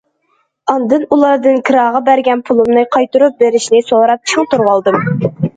[0.71, 5.01] ئاندىن ئۇلاردىن كىراغا بەرگەن پۇلۇمنى قايتۇرۇپ بېرىشنى سوراپ چىڭ تۇرۇۋالدىم.